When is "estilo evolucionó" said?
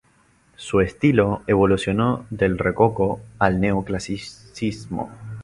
0.81-2.25